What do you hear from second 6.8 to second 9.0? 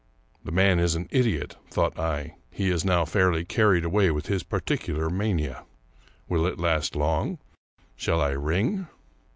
long? Shall I ring?